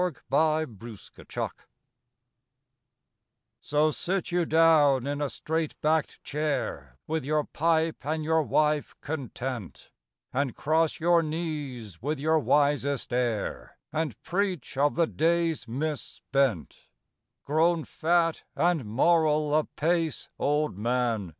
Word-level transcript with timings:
THE 0.01 0.19
BATTLING 0.31 0.77
DAYS 0.77 1.51
So, 3.59 3.91
sit 3.91 4.31
you 4.31 4.45
down 4.47 5.05
in 5.05 5.21
a 5.21 5.29
straight 5.29 5.79
backed 5.79 6.23
chair, 6.23 6.97
with 7.05 7.23
your 7.23 7.43
pipe 7.43 8.03
and 8.03 8.23
your 8.23 8.41
wife 8.41 8.95
content, 9.01 9.91
And 10.33 10.55
cross 10.55 10.99
your 10.99 11.21
knees 11.21 12.01
with 12.01 12.19
your 12.19 12.39
wisest 12.39 13.13
air, 13.13 13.77
and 13.93 14.19
preach 14.23 14.75
of 14.75 14.95
the 14.95 15.05
'days 15.05 15.67
mis 15.67 16.01
spent;' 16.01 16.87
Grown 17.43 17.83
fat 17.85 18.43
and 18.55 18.83
moral 18.85 19.53
apace, 19.53 20.29
old 20.39 20.79
man! 20.79 21.29